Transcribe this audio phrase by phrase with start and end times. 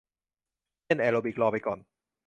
[0.85, 1.79] เต้นแอโรบิครอไปก่อน